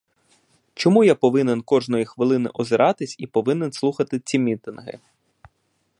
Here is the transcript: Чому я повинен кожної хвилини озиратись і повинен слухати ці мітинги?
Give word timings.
Чому 0.73 1.03
я 1.03 1.15
повинен 1.15 1.61
кожної 1.61 2.05
хвилини 2.05 2.49
озиратись 2.53 3.15
і 3.19 3.27
повинен 3.27 3.71
слухати 3.71 4.19
ці 4.19 4.39
мітинги? 4.39 4.99